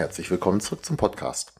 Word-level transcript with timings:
Herzlich 0.00 0.30
willkommen 0.30 0.62
zurück 0.62 0.82
zum 0.82 0.96
Podcast. 0.96 1.52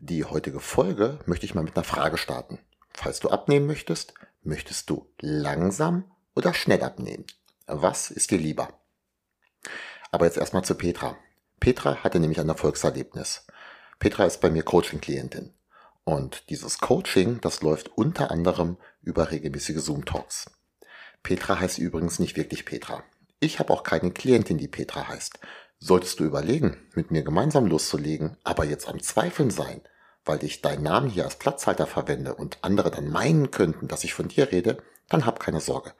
Die 0.00 0.24
heutige 0.24 0.58
Folge 0.58 1.20
möchte 1.26 1.46
ich 1.46 1.54
mal 1.54 1.62
mit 1.62 1.76
einer 1.76 1.84
Frage 1.84 2.18
starten. 2.18 2.58
Falls 2.92 3.20
du 3.20 3.28
abnehmen 3.30 3.68
möchtest, 3.68 4.14
möchtest 4.42 4.90
du 4.90 5.06
langsam 5.20 6.10
oder 6.34 6.54
schnell 6.54 6.82
abnehmen? 6.82 7.24
Was 7.68 8.10
ist 8.10 8.32
dir 8.32 8.38
lieber? 8.38 8.80
Aber 10.10 10.26
jetzt 10.26 10.38
erstmal 10.38 10.64
zu 10.64 10.74
Petra. 10.74 11.16
Petra 11.60 12.02
hatte 12.02 12.18
nämlich 12.18 12.40
ein 12.40 12.48
Erfolgserlebnis. 12.48 13.46
Petra 14.00 14.24
ist 14.24 14.40
bei 14.40 14.50
mir 14.50 14.64
Coaching-Klientin. 14.64 15.54
Und 16.02 16.50
dieses 16.50 16.78
Coaching, 16.78 17.40
das 17.42 17.62
läuft 17.62 17.96
unter 17.96 18.32
anderem 18.32 18.76
über 19.02 19.30
regelmäßige 19.30 19.78
Zoom-Talks. 19.78 20.46
Petra 21.22 21.60
heißt 21.60 21.78
übrigens 21.78 22.18
nicht 22.18 22.36
wirklich 22.36 22.64
Petra. 22.64 23.04
Ich 23.38 23.60
habe 23.60 23.72
auch 23.72 23.84
keine 23.84 24.10
Klientin, 24.10 24.58
die 24.58 24.66
Petra 24.66 25.06
heißt. 25.06 25.38
Solltest 25.80 26.18
du 26.18 26.24
überlegen, 26.24 26.76
mit 26.94 27.10
mir 27.10 27.22
gemeinsam 27.22 27.66
loszulegen, 27.66 28.36
aber 28.42 28.64
jetzt 28.64 28.88
am 28.88 29.00
Zweifeln 29.00 29.50
sein, 29.50 29.80
weil 30.24 30.42
ich 30.42 30.60
deinen 30.60 30.82
Namen 30.82 31.08
hier 31.08 31.24
als 31.24 31.36
Platzhalter 31.36 31.86
verwende 31.86 32.34
und 32.34 32.58
andere 32.62 32.90
dann 32.90 33.08
meinen 33.08 33.50
könnten, 33.50 33.86
dass 33.86 34.04
ich 34.04 34.14
von 34.14 34.28
dir 34.28 34.50
rede, 34.50 34.78
dann 35.08 35.24
hab 35.24 35.40
keine 35.40 35.60
Sorge. 35.60 35.92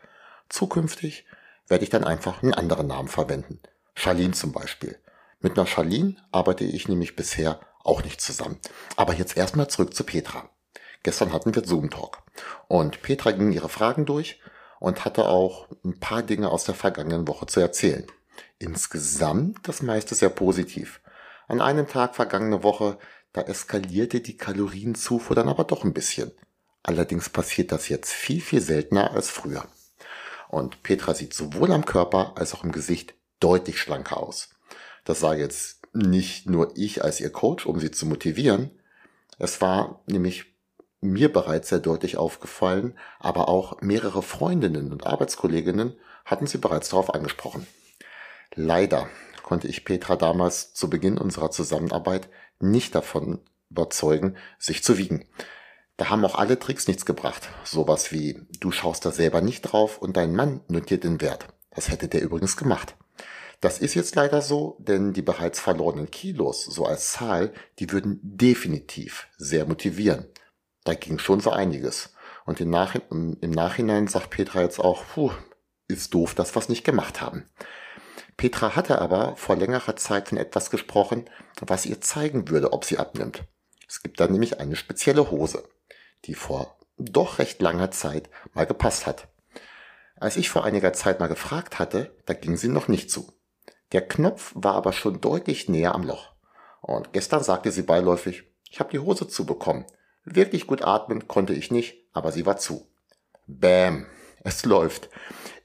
Zukünftig 0.49 1.27
werde 1.69 1.85
ich 1.85 1.91
dann 1.91 2.05
einfach 2.05 2.43
einen 2.43 2.55
anderen 2.55 2.89
Namen 2.89 3.09
verwenden. 3.09 3.61
Charlene 3.95 4.33
zum 4.33 4.53
Beispiel. 4.53 4.99
Mit 5.41 5.57
einer 5.57 5.67
Charlene 5.67 6.17
arbeite 6.33 6.65
ich 6.65 6.89
nämlich 6.89 7.15
bisher 7.15 7.61
auch 7.85 8.03
nicht 8.03 8.21
zusammen. 8.21 8.59
Aber 8.97 9.15
jetzt 9.15 9.37
erstmal 9.37 9.69
zurück 9.69 9.95
zu 9.95 10.05
Petra. 10.05 10.51
Gestern 11.05 11.33
hatten 11.33 11.55
wir 11.55 11.65
Zoom 11.65 11.91
Talk 11.91 12.19
und 12.67 13.03
Petra 13.03 13.31
ging 13.31 13.53
ihre 13.53 13.69
Fragen 13.69 14.05
durch 14.05 14.41
und 14.81 15.05
hatte 15.05 15.27
auch 15.27 15.69
ein 15.85 16.01
paar 16.01 16.23
Dinge 16.23 16.51
aus 16.51 16.65
der 16.65 16.75
vergangenen 16.75 17.29
Woche 17.29 17.47
zu 17.47 17.61
erzählen. 17.61 18.07
Insgesamt 18.59 19.69
das 19.69 19.83
meiste 19.83 20.15
sehr 20.15 20.31
positiv. 20.31 21.01
An 21.47 21.61
einem 21.61 21.87
Tag 21.87 22.17
vergangene 22.17 22.63
Woche, 22.63 22.99
da 23.33 23.43
eskalierte 23.43 24.21
die 24.21 24.37
Kalorienzufuhr 24.37 25.37
dann 25.37 25.49
aber 25.49 25.65
doch 25.65 25.85
ein 25.85 25.95
bisschen. 25.95 26.33
Allerdings 26.83 27.29
passiert 27.29 27.71
das 27.73 27.89
jetzt 27.89 28.13
viel, 28.13 28.41
viel 28.41 28.61
seltener 28.61 29.13
als 29.13 29.31
früher. 29.31 29.67
Und 30.49 30.83
Petra 30.83 31.15
sieht 31.15 31.35
sowohl 31.35 31.73
am 31.73 31.85
Körper 31.85 32.33
als 32.37 32.55
auch 32.55 32.65
im 32.65 32.73
Gesicht 32.73 33.15
deutlich 33.41 33.81
schlanker 33.81 34.17
aus. 34.17 34.51
Das 35.05 35.21
sah 35.21 35.35
jetzt 35.35 35.87
nicht 35.93 36.49
nur 36.49 36.77
ich 36.77 37.05
als 37.05 37.21
ihr 37.21 37.31
Coach, 37.31 37.67
um 37.67 37.79
sie 37.79 37.91
zu 37.91 38.07
motivieren. 38.07 38.71
Es 39.39 39.61
war 39.61 40.03
nämlich 40.07 40.47
mir 41.01 41.33
bereits 41.33 41.69
sehr 41.69 41.79
deutlich 41.79 42.17
aufgefallen, 42.17 42.99
aber 43.21 43.49
auch 43.49 43.81
mehrere 43.81 44.23
Freundinnen 44.23 44.93
und 44.93 45.07
Arbeitskolleginnen 45.07 45.95
hatten 46.25 46.47
sie 46.47 46.59
bereits 46.59 46.89
darauf 46.89 47.15
angesprochen. 47.15 47.67
Leider 48.55 49.09
konnte 49.43 49.69
ich 49.69 49.85
Petra 49.85 50.17
damals 50.17 50.75
zu 50.75 50.91
Beginn 50.91 51.19
unserer 51.19 51.51
Zusammenarbeit 51.51 52.29
nicht 52.61 52.95
davon 52.95 53.41
überzeugen, 53.71 54.37
sich 54.59 54.83
zu 54.83 54.99
wiegen. 54.99 55.27
Da 55.97 56.11
haben 56.11 56.25
auch 56.25 56.37
alle 56.37 56.59
Tricks 56.59 56.87
nichts 56.87 57.05
gebracht. 57.07 57.49
Sowas 57.65 58.13
wie, 58.13 58.41
du 58.61 58.71
schaust 58.71 59.05
da 59.05 59.11
selber 59.11 59.41
nicht 59.41 59.63
drauf 59.63 59.99
und 59.99 60.17
dein 60.17 60.35
Mann 60.35 60.61
notiert 60.69 61.05
den 61.05 61.21
Wert. 61.21 61.47
Das 61.71 61.89
hätte 61.91 62.09
der 62.09 62.23
übrigens 62.23 62.57
gemacht. 62.57 62.95
Das 63.61 63.81
ist 63.81 63.95
jetzt 63.95 64.15
leider 64.15 64.41
so, 64.41 64.77
denn 64.79 65.13
die 65.13 65.23
bereits 65.23 65.59
verlorenen 65.59 66.11
Kilos, 66.11 66.65
so 66.65 66.87
als 66.87 67.13
Zahl, 67.13 67.53
die 67.81 67.91
würden 67.91 68.21
definitiv 68.23 69.27
sehr 69.37 69.67
motivieren. 69.67 70.27
Da 70.85 70.95
ging 70.95 71.19
schon 71.19 71.41
so 71.41 71.51
einiges. 71.51 72.15
Und 72.47 72.61
im, 72.61 72.71
Nachhinein, 72.71 74.07
sagt 74.07 74.31
Petra 74.31 74.63
jetzt 74.63 74.79
auch, 74.79 75.05
puh, 75.13 75.33
ist 75.89 76.15
doof, 76.15 76.35
dass 76.35 76.55
wir 76.55 76.61
es 76.61 76.69
nicht 76.69 76.85
gemacht 76.85 77.21
haben. 77.21 77.45
Petra 78.39 78.77
hatte 78.77 79.01
aber 79.01 79.35
vor 79.37 79.57
längerer 79.57 79.97
Zeit 79.97 80.29
von 80.29 80.39
etwas 80.39 80.71
gesprochen, 80.71 81.29
was 81.61 81.85
ihr 81.85 82.01
zeigen 82.01 82.49
würde, 82.49 82.73
ob 82.73 82.85
sie 82.85 82.97
abnimmt. 82.97 83.43
Es 83.89 84.01
gibt 84.03 84.21
da 84.21 84.29
nämlich 84.29 84.61
eine 84.61 84.77
spezielle 84.77 85.33
Hose, 85.33 85.65
die 86.25 86.35
vor 86.35 86.79
doch 86.97 87.41
recht 87.41 87.61
langer 87.61 87.91
Zeit 87.91 88.31
mal 88.55 88.65
gepasst 88.65 89.07
hat. 89.07 89.27
Als 90.17 90.37
ich 90.37 90.51
vor 90.51 90.65
einiger 90.65 90.93
Zeit 90.93 91.19
mal 91.19 91.27
gefragt 91.27 91.81
hatte, 91.81 92.17
da 92.27 92.35
ging 92.35 92.57
sie 92.57 92.69
noch 92.69 92.87
nicht 92.87 93.11
zu. 93.11 93.33
Der 93.91 94.07
Knopf 94.07 94.53
war 94.55 94.75
aber 94.75 94.93
schon 94.93 95.21
deutlich 95.21 95.69
näher 95.69 95.95
am 95.95 96.05
Loch. 96.05 96.33
Und 96.81 97.13
gestern 97.13 97.43
sagte 97.43 97.73
sie 97.73 97.83
beiläufig, 97.83 98.45
ich 98.71 98.79
habe 98.79 98.91
die 98.91 99.01
Hose 99.01 99.27
zubekommen. 99.27 99.85
Wirklich 100.25 100.69
gut 100.69 100.83
atmen 100.83 101.27
konnte 101.27 101.55
ich 101.55 101.73
nicht, 101.73 102.07
aber 102.13 102.31
sie 102.31 102.47
war 102.47 102.57
zu. 102.57 102.89
Bäm, 103.49 104.07
es 104.45 104.65
läuft. 104.65 105.09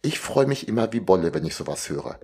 Ich 0.02 0.20
freue 0.20 0.48
mich 0.48 0.68
immer 0.68 0.92
wie 0.92 1.02
Bolle, 1.02 1.36
wenn 1.36 1.46
ich 1.46 1.56
sowas 1.56 1.90
höre. 1.90 2.20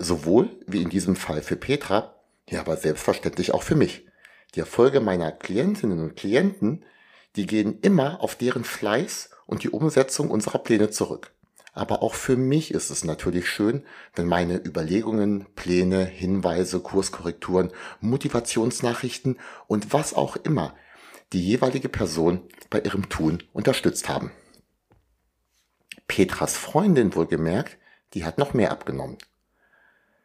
Sowohl 0.00 0.50
wie 0.66 0.82
in 0.82 0.90
diesem 0.90 1.16
Fall 1.16 1.42
für 1.42 1.56
Petra, 1.56 2.14
ja, 2.48 2.60
aber 2.60 2.76
selbstverständlich 2.76 3.52
auch 3.52 3.62
für 3.62 3.74
mich. 3.74 4.06
Die 4.54 4.60
Erfolge 4.60 5.00
meiner 5.00 5.32
Klientinnen 5.32 6.00
und 6.00 6.16
Klienten, 6.16 6.84
die 7.36 7.46
gehen 7.46 7.80
immer 7.80 8.22
auf 8.22 8.36
deren 8.36 8.64
Fleiß 8.64 9.30
und 9.46 9.62
die 9.62 9.70
Umsetzung 9.70 10.30
unserer 10.30 10.58
Pläne 10.58 10.90
zurück. 10.90 11.32
Aber 11.72 12.02
auch 12.02 12.14
für 12.14 12.36
mich 12.36 12.72
ist 12.72 12.90
es 12.90 13.04
natürlich 13.04 13.48
schön, 13.48 13.84
wenn 14.14 14.26
meine 14.26 14.56
Überlegungen, 14.56 15.46
Pläne, 15.54 16.04
Hinweise, 16.04 16.80
Kurskorrekturen, 16.80 17.70
Motivationsnachrichten 18.00 19.38
und 19.66 19.92
was 19.92 20.14
auch 20.14 20.36
immer 20.36 20.74
die 21.32 21.44
jeweilige 21.44 21.88
Person 21.88 22.42
bei 22.70 22.80
ihrem 22.80 23.08
Tun 23.08 23.42
unterstützt 23.52 24.08
haben. 24.08 24.32
Petras 26.06 26.56
Freundin 26.56 27.14
wohlgemerkt, 27.14 27.76
die 28.14 28.24
hat 28.24 28.38
noch 28.38 28.54
mehr 28.54 28.72
abgenommen. 28.72 29.18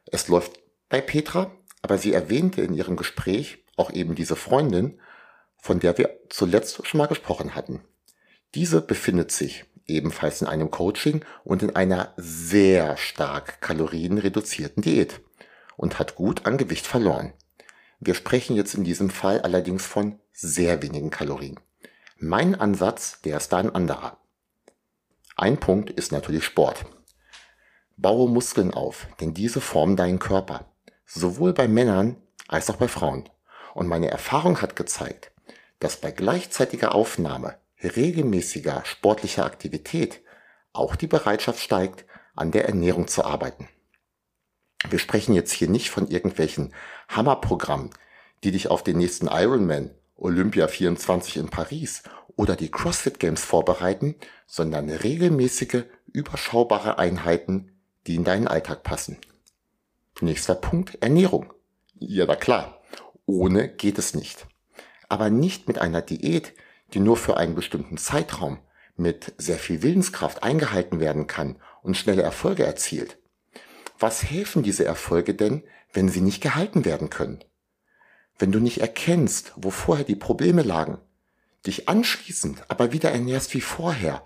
Es 0.05 0.27
läuft 0.27 0.59
bei 0.89 1.01
Petra, 1.01 1.51
aber 1.81 1.97
sie 1.97 2.13
erwähnte 2.13 2.61
in 2.61 2.73
ihrem 2.73 2.95
Gespräch 2.95 3.63
auch 3.75 3.91
eben 3.91 4.15
diese 4.15 4.35
Freundin, 4.35 4.99
von 5.57 5.79
der 5.79 5.97
wir 5.97 6.19
zuletzt 6.29 6.85
schon 6.85 6.97
mal 6.97 7.07
gesprochen 7.07 7.55
hatten. 7.55 7.81
Diese 8.55 8.81
befindet 8.81 9.31
sich 9.31 9.65
ebenfalls 9.87 10.41
in 10.41 10.47
einem 10.47 10.71
Coaching 10.71 11.25
und 11.43 11.63
in 11.63 11.75
einer 11.75 12.13
sehr 12.17 12.97
stark 12.97 13.61
kalorienreduzierten 13.61 14.83
Diät 14.83 15.21
und 15.75 15.99
hat 15.99 16.15
gut 16.15 16.45
an 16.45 16.57
Gewicht 16.57 16.87
verloren. 16.87 17.33
Wir 17.99 18.15
sprechen 18.15 18.55
jetzt 18.55 18.75
in 18.75 18.83
diesem 18.83 19.09
Fall 19.09 19.41
allerdings 19.41 19.85
von 19.85 20.19
sehr 20.31 20.81
wenigen 20.81 21.09
Kalorien. 21.09 21.59
Mein 22.17 22.55
Ansatz, 22.55 23.21
der 23.21 23.37
ist 23.37 23.49
da 23.49 23.57
ein 23.57 23.73
anderer. 23.73 24.17
Ein 25.35 25.57
Punkt 25.57 25.89
ist 25.89 26.11
natürlich 26.11 26.43
Sport. 26.43 26.85
Baue 28.03 28.29
Muskeln 28.29 28.73
auf, 28.73 29.07
denn 29.21 29.33
diese 29.33 29.61
formen 29.61 29.95
deinen 29.95 30.19
Körper. 30.19 30.65
Sowohl 31.05 31.53
bei 31.53 31.69
Männern 31.69 32.17
als 32.49 32.69
auch 32.69 32.75
bei 32.75 32.89
Frauen. 32.89 33.29
Und 33.73 33.87
meine 33.87 34.11
Erfahrung 34.11 34.61
hat 34.61 34.75
gezeigt, 34.75 35.31
dass 35.79 35.95
bei 35.95 36.11
gleichzeitiger 36.11 36.93
Aufnahme 36.93 37.55
regelmäßiger 37.81 38.83
sportlicher 38.83 39.45
Aktivität 39.45 40.21
auch 40.73 40.97
die 40.97 41.07
Bereitschaft 41.07 41.61
steigt, 41.61 42.03
an 42.35 42.51
der 42.51 42.65
Ernährung 42.65 43.07
zu 43.07 43.23
arbeiten. 43.23 43.69
Wir 44.89 44.99
sprechen 44.99 45.33
jetzt 45.33 45.53
hier 45.53 45.69
nicht 45.69 45.89
von 45.89 46.09
irgendwelchen 46.09 46.73
Hammerprogrammen, 47.07 47.91
die 48.43 48.51
dich 48.51 48.67
auf 48.69 48.83
den 48.83 48.97
nächsten 48.97 49.27
Ironman, 49.27 49.91
Olympia 50.17 50.67
24 50.67 51.37
in 51.37 51.47
Paris 51.49 52.03
oder 52.35 52.57
die 52.57 52.69
CrossFit 52.69 53.21
Games 53.21 53.45
vorbereiten, 53.45 54.15
sondern 54.45 54.89
regelmäßige, 54.89 55.85
überschaubare 56.11 56.99
Einheiten, 56.99 57.72
die 58.07 58.15
in 58.15 58.23
deinen 58.23 58.47
Alltag 58.47 58.83
passen. 58.83 59.17
Nächster 60.21 60.55
Punkt, 60.55 60.97
Ernährung. 61.01 61.53
Ja, 61.99 62.25
na 62.25 62.35
klar. 62.35 62.81
Ohne 63.25 63.69
geht 63.69 63.97
es 63.97 64.13
nicht. 64.13 64.45
Aber 65.09 65.29
nicht 65.29 65.67
mit 65.67 65.79
einer 65.79 66.01
Diät, 66.01 66.53
die 66.93 66.99
nur 66.99 67.17
für 67.17 67.37
einen 67.37 67.55
bestimmten 67.55 67.97
Zeitraum 67.97 68.59
mit 68.95 69.33
sehr 69.37 69.57
viel 69.57 69.81
Willenskraft 69.81 70.43
eingehalten 70.43 70.99
werden 70.99 71.27
kann 71.27 71.57
und 71.81 71.97
schnelle 71.97 72.21
Erfolge 72.21 72.65
erzielt. 72.65 73.17
Was 73.99 74.23
helfen 74.23 74.63
diese 74.63 74.85
Erfolge 74.85 75.33
denn, 75.33 75.63
wenn 75.93 76.09
sie 76.09 76.21
nicht 76.21 76.41
gehalten 76.41 76.85
werden 76.85 77.09
können? 77.09 77.43
Wenn 78.37 78.51
du 78.51 78.59
nicht 78.59 78.81
erkennst, 78.81 79.53
wo 79.55 79.69
vorher 79.69 80.05
die 80.05 80.15
Probleme 80.15 80.63
lagen, 80.63 80.99
dich 81.65 81.87
anschließend 81.87 82.69
aber 82.69 82.91
wieder 82.91 83.11
ernährst 83.11 83.53
wie 83.53 83.61
vorher 83.61 84.23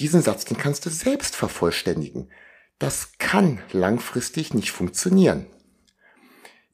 diesen 0.00 0.22
Satz, 0.22 0.44
den 0.44 0.56
kannst 0.56 0.86
du 0.86 0.90
selbst 0.90 1.36
vervollständigen. 1.36 2.30
Das 2.78 3.12
kann 3.18 3.60
langfristig 3.72 4.54
nicht 4.54 4.70
funktionieren. 4.70 5.46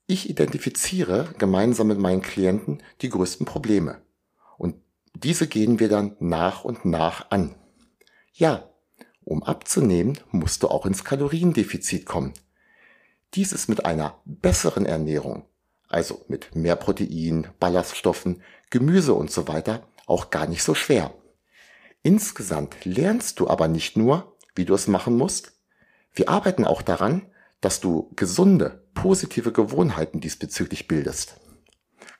Ich 0.06 0.30
identifiziere 0.30 1.34
gemeinsam 1.36 1.88
mit 1.88 1.98
meinen 1.98 2.22
Klienten 2.22 2.82
die 3.02 3.08
größten 3.08 3.44
Probleme. 3.44 4.00
Und 4.56 4.76
diese 5.14 5.48
gehen 5.48 5.80
wir 5.80 5.88
dann 5.88 6.16
nach 6.20 6.64
und 6.64 6.84
nach 6.84 7.30
an. 7.30 7.56
Ja, 8.32 8.70
um 9.24 9.42
abzunehmen, 9.42 10.18
musst 10.30 10.62
du 10.62 10.68
auch 10.68 10.86
ins 10.86 11.02
Kaloriendefizit 11.02 12.06
kommen. 12.06 12.32
Dies 13.34 13.52
ist 13.52 13.68
mit 13.68 13.84
einer 13.84 14.20
besseren 14.24 14.86
Ernährung, 14.86 15.44
also 15.88 16.24
mit 16.28 16.54
mehr 16.54 16.76
Protein, 16.76 17.48
Ballaststoffen, 17.58 18.42
Gemüse 18.70 19.14
und 19.14 19.32
so 19.32 19.48
weiter, 19.48 19.82
auch 20.06 20.30
gar 20.30 20.46
nicht 20.46 20.62
so 20.62 20.74
schwer. 20.74 21.12
Insgesamt 22.06 22.84
lernst 22.84 23.40
du 23.40 23.48
aber 23.48 23.66
nicht 23.66 23.96
nur, 23.96 24.36
wie 24.54 24.64
du 24.64 24.74
es 24.74 24.86
machen 24.86 25.16
musst. 25.16 25.58
Wir 26.14 26.28
arbeiten 26.28 26.64
auch 26.64 26.82
daran, 26.82 27.26
dass 27.60 27.80
du 27.80 28.12
gesunde, 28.14 28.86
positive 28.94 29.50
Gewohnheiten 29.50 30.20
diesbezüglich 30.20 30.86
bildest. 30.86 31.40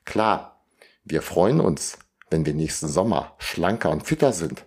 Klar, 0.05 0.67
wir 1.05 1.23
freuen 1.23 1.61
uns, 1.61 1.99
wenn 2.31 2.45
wir 2.45 2.53
nächsten 2.53 2.89
Sommer 2.89 3.37
schlanker 3.39 3.91
und 3.91 4.05
fitter 4.05 4.33
sind. 4.33 4.65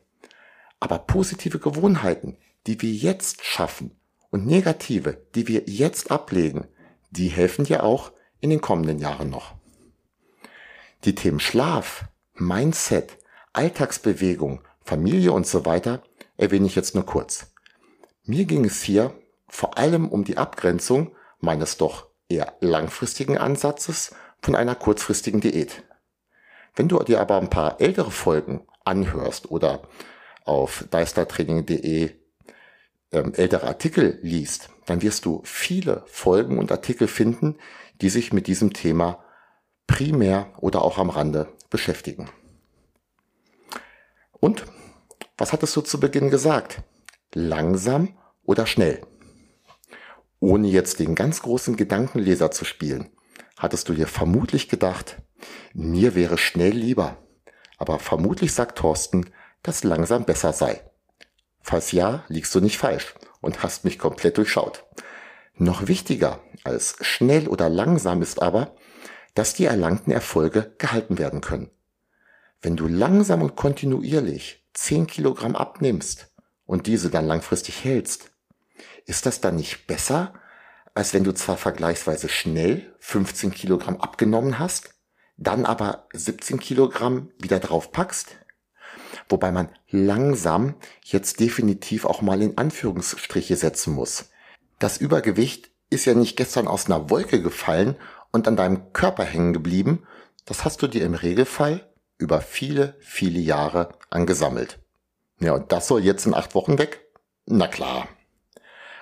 Aber 0.80 1.00
positive 1.00 1.60
Gewohnheiten, 1.60 2.38
die 2.66 2.82
wir 2.82 2.94
jetzt 2.94 3.44
schaffen 3.44 4.00
und 4.30 4.46
negative, 4.46 5.28
die 5.36 5.50
wir 5.50 5.64
jetzt 5.66 6.12
ablegen, 6.12 6.66
die 7.12 7.28
helfen 7.28 7.66
dir 7.66 7.84
auch 7.84 8.14
in 8.40 8.52
den 8.52 8.62
kommenden 8.62 9.00
Jahren 9.00 9.30
noch. 9.30 9.56
Die 11.04 11.14
Themen 11.14 11.42
Schlaf, 11.42 12.06
Mindset, 12.36 13.18
Alltagsbewegung, 13.52 14.62
Familie 14.90 15.34
und 15.34 15.46
so 15.46 15.68
weiter 15.68 16.02
erwähne 16.36 16.66
ich 16.66 16.74
jetzt 16.74 16.96
nur 16.96 17.06
kurz. 17.06 17.52
Mir 18.24 18.46
ging 18.46 18.66
es 18.66 18.82
hier 18.82 19.14
vor 19.48 19.78
allem 19.78 20.10
um 20.10 20.24
die 20.24 20.38
Abgrenzung 20.38 21.16
meines 21.40 21.78
doch 21.78 22.08
eher 22.28 22.54
langfristigen 22.60 23.38
Ansatzes 23.38 24.16
von 24.42 24.56
einer 24.56 24.74
kurzfristigen 24.74 25.42
Diät. 25.42 25.84
Wenn 26.76 26.88
du 26.88 26.98
dir 27.04 27.22
aber 27.22 27.38
ein 27.38 27.52
paar 27.52 27.80
ältere 27.80 28.10
Folgen 28.10 28.66
anhörst 28.84 29.52
oder 29.52 29.84
auf 30.44 30.86
deistertraining.de 30.90 32.10
ähm, 33.12 33.34
ältere 33.36 33.68
Artikel 33.68 34.18
liest, 34.24 34.72
dann 34.88 35.04
wirst 35.04 35.24
du 35.24 35.42
viele 35.44 36.02
Folgen 36.08 36.58
und 36.58 36.72
Artikel 36.72 37.08
finden, 37.08 37.60
die 38.02 38.10
sich 38.10 38.34
mit 38.34 38.48
diesem 38.48 38.74
Thema 38.74 39.24
primär 39.86 40.52
oder 40.58 40.82
auch 40.82 40.98
am 40.98 41.12
Rande 41.12 41.48
beschäftigen. 41.70 42.28
Und 44.40 44.66
was 45.40 45.54
hattest 45.54 45.76
du 45.76 45.82
zu 45.82 46.00
Beginn 46.00 46.30
gesagt? 46.30 46.84
Langsam 47.34 48.18
oder 48.44 48.68
schnell? 48.68 49.02
Ohne 50.40 50.68
jetzt 50.68 51.00
den 51.00 51.16
ganz 51.16 51.42
großen 51.42 51.76
Gedankenleser 51.76 52.52
zu 52.52 52.66
spielen, 52.66 53.10
hattest 53.58 53.90
du 53.90 53.94
dir 53.94 54.08
vermutlich 54.08 54.70
gedacht, 54.70 55.18
mir 55.74 56.16
wäre 56.16 56.38
schnell 56.38 56.74
lieber. 56.74 57.18
Aber 57.78 58.00
vermutlich 58.00 58.54
sagt 58.54 58.78
Thorsten, 58.78 59.30
dass 59.64 59.84
langsam 59.84 60.26
besser 60.26 60.54
sei. 60.54 60.82
Falls 61.62 61.92
ja, 61.92 62.24
liegst 62.28 62.54
du 62.56 62.60
nicht 62.60 62.78
falsch 62.78 63.16
und 63.42 63.64
hast 63.64 63.86
mich 63.86 64.00
komplett 64.00 64.38
durchschaut. 64.38 64.86
Noch 65.56 65.88
wichtiger 65.88 66.42
als 66.64 66.96
schnell 67.02 67.48
oder 67.48 67.70
langsam 67.70 68.22
ist 68.22 68.42
aber, 68.42 68.76
dass 69.36 69.54
die 69.54 69.66
erlangten 69.66 70.12
Erfolge 70.12 70.74
gehalten 70.78 71.18
werden 71.18 71.42
können. 71.42 71.70
Wenn 72.62 72.76
du 72.76 72.88
langsam 72.88 73.42
und 73.42 73.56
kontinuierlich 73.56 74.66
10 74.74 75.08
Kilogramm 75.08 75.56
abnimmst 75.56 76.32
und 76.66 76.88
diese 76.88 77.10
dann 77.10 77.26
langfristig 77.26 77.84
hältst, 77.86 78.32
ist 79.06 79.26
das 79.26 79.40
dann 79.40 79.56
nicht 79.56 79.88
besser, 79.88 80.34
als 80.94 81.14
wenn 81.14 81.24
du 81.24 81.34
zwar 81.34 81.56
vergleichsweise 81.56 82.28
schnell 82.28 82.94
15 83.00 83.52
Kilogramm 83.52 84.02
abgenommen 84.02 84.60
hast, 84.60 84.94
dann 85.38 85.66
aber 85.66 86.08
17 86.14 86.60
Kilogramm 86.60 87.32
wieder 87.40 87.60
drauf 87.60 87.94
packst? 87.94 88.36
Wobei 89.30 89.52
man 89.52 89.70
langsam 89.90 90.76
jetzt 91.04 91.40
definitiv 91.40 92.04
auch 92.04 92.22
mal 92.22 92.42
in 92.42 92.58
Anführungsstriche 92.58 93.56
setzen 93.56 93.94
muss. 93.94 94.32
Das 94.80 94.98
Übergewicht 94.98 95.72
ist 95.90 96.06
ja 96.06 96.14
nicht 96.14 96.36
gestern 96.36 96.68
aus 96.68 96.88
einer 96.88 97.10
Wolke 97.10 97.42
gefallen 97.42 97.96
und 98.32 98.48
an 98.48 98.58
deinem 98.58 98.92
Körper 98.92 99.24
hängen 99.24 99.54
geblieben. 99.54 100.04
Das 100.46 100.66
hast 100.66 100.82
du 100.82 100.88
dir 100.88 101.06
im 101.06 101.14
Regelfall 101.14 101.89
über 102.20 102.42
viele, 102.42 102.96
viele 103.00 103.40
Jahre 103.40 103.90
angesammelt. 104.12 104.78
Ja, 105.40 105.54
und 105.54 105.72
das 105.72 105.88
soll 105.88 106.04
jetzt 106.04 106.28
in 106.28 106.36
acht 106.36 106.54
Wochen 106.54 106.78
weg? 106.78 107.08
Na 107.48 107.68
klar. 107.68 108.08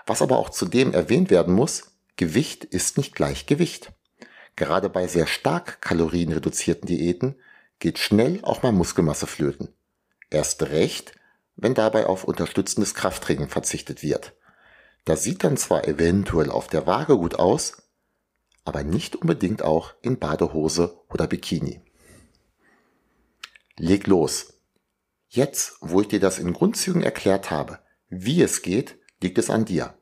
Was 0.05 0.21
aber 0.21 0.37
auch 0.37 0.49
zudem 0.49 0.93
erwähnt 0.93 1.29
werden 1.29 1.53
muss, 1.53 1.97
Gewicht 2.15 2.63
ist 2.63 2.97
nicht 2.97 3.13
gleich 3.13 3.45
Gewicht. 3.45 3.91
Gerade 4.55 4.89
bei 4.89 5.07
sehr 5.07 5.27
stark 5.27 5.81
kalorienreduzierten 5.81 6.87
Diäten 6.87 7.35
geht 7.79 7.99
schnell 7.99 8.39
auch 8.43 8.63
mal 8.63 8.71
Muskelmasse 8.71 9.27
flöten. 9.27 9.69
Erst 10.29 10.63
recht, 10.63 11.13
wenn 11.55 11.73
dabei 11.73 12.05
auf 12.05 12.23
unterstützendes 12.23 12.93
Krafttraining 12.93 13.49
verzichtet 13.49 14.01
wird. 14.03 14.33
Das 15.05 15.23
sieht 15.23 15.43
dann 15.43 15.57
zwar 15.57 15.87
eventuell 15.87 16.49
auf 16.49 16.67
der 16.67 16.85
Waage 16.85 17.17
gut 17.17 17.35
aus, 17.35 17.83
aber 18.65 18.83
nicht 18.83 19.15
unbedingt 19.15 19.61
auch 19.63 19.93
in 20.01 20.19
Badehose 20.19 20.99
oder 21.09 21.27
Bikini. 21.27 21.81
Leg 23.79 24.07
los. 24.07 24.53
Jetzt, 25.29 25.77
wo 25.81 26.01
ich 26.01 26.07
dir 26.07 26.19
das 26.19 26.39
in 26.39 26.53
Grundzügen 26.53 27.03
erklärt 27.03 27.51
habe, 27.51 27.79
wie 28.09 28.41
es 28.41 28.63
geht, 28.63 28.97
liegt 29.21 29.37
es 29.37 29.51
an 29.51 29.65
dir. 29.65 29.93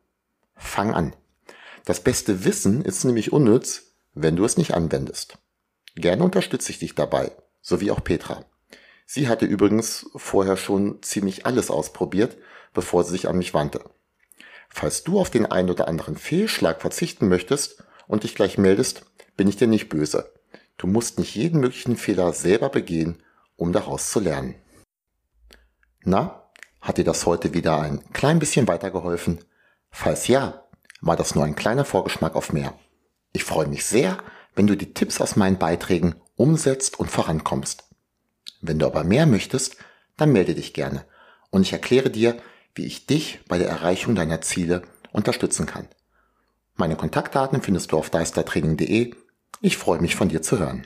Fang 0.56 0.94
an. 0.94 1.14
Das 1.84 2.00
beste 2.00 2.46
Wissen 2.46 2.84
ist 2.84 3.04
nämlich 3.04 3.34
unnütz, 3.34 3.96
wenn 4.14 4.38
du 4.38 4.46
es 4.46 4.56
nicht 4.56 4.74
anwendest. 4.74 5.38
Gerne 5.96 6.24
unterstütze 6.24 6.72
ich 6.72 6.80
dich 6.80 6.96
dabei, 6.96 7.32
so 7.62 7.82
wie 7.82 7.92
auch 7.92 8.02
Petra. 8.02 8.46
Sie 9.06 9.28
hatte 9.28 9.46
übrigens 9.46 10.10
vorher 10.16 10.56
schon 10.56 11.02
ziemlich 11.04 11.46
alles 11.46 11.70
ausprobiert, 11.70 12.38
bevor 12.74 13.04
sie 13.04 13.12
sich 13.12 13.28
an 13.28 13.38
mich 13.38 13.54
wandte. 13.54 13.84
Falls 14.70 15.04
du 15.04 15.20
auf 15.20 15.30
den 15.30 15.46
ein 15.46 15.70
oder 15.70 15.90
anderen 15.90 16.16
Fehlschlag 16.16 16.80
verzichten 16.80 17.28
möchtest 17.28 17.84
und 18.08 18.24
dich 18.24 18.36
gleich 18.36 18.58
meldest, 18.58 19.06
bin 19.36 19.50
ich 19.50 19.58
dir 19.58 19.68
nicht 19.68 19.90
böse. 19.90 20.32
Du 20.78 20.88
musst 20.88 21.20
nicht 21.20 21.36
jeden 21.36 21.60
möglichen 21.60 21.98
Fehler 21.98 22.32
selber 22.32 22.70
begehen, 22.70 23.22
um 23.56 23.72
daraus 23.72 24.10
zu 24.10 24.20
lernen. 24.20 24.56
Na, 26.04 26.50
hat 26.82 26.98
dir 26.98 27.04
das 27.04 27.26
heute 27.26 27.54
wieder 27.54 27.80
ein 27.80 28.04
klein 28.14 28.40
bisschen 28.40 28.68
weitergeholfen? 28.68 29.40
Falls 29.90 30.28
ja, 30.28 30.66
war 31.02 31.16
das 31.16 31.36
nur 31.36 31.46
ein 31.46 31.56
kleiner 31.56 31.86
Vorgeschmack 31.86 32.36
auf 32.36 32.54
mehr. 32.54 32.74
Ich 33.34 33.44
freue 33.44 33.68
mich 33.68 33.86
sehr, 33.86 34.18
wenn 34.56 34.68
du 34.68 34.76
die 34.76 34.94
Tipps 34.94 35.20
aus 35.20 35.36
meinen 35.36 35.58
Beiträgen 35.58 36.16
umsetzt 36.36 37.00
und 37.00 37.10
vorankommst. 37.10 37.84
Wenn 38.62 38.80
du 38.80 38.86
aber 38.86 39.04
mehr 39.04 39.26
möchtest, 39.26 39.78
dann 40.18 40.32
melde 40.32 40.56
dich 40.56 40.74
gerne 40.74 41.06
und 41.50 41.62
ich 41.62 41.74
erkläre 41.74 42.10
dir, 42.10 42.38
wie 42.74 42.86
ich 42.86 43.06
dich 43.08 43.40
bei 43.48 43.58
der 43.58 43.70
Erreichung 43.70 44.16
deiner 44.16 44.42
Ziele 44.42 44.82
unterstützen 45.12 45.66
kann. 45.66 45.88
Meine 46.76 46.98
Kontaktdaten 46.98 47.62
findest 47.62 47.92
du 47.92 47.98
auf 47.98 48.10
deistertraining.de. 48.10 49.16
Ich 49.62 49.78
freue 49.78 50.02
mich 50.02 50.16
von 50.16 50.28
dir 50.28 50.42
zu 50.42 50.60
hören. 50.60 50.86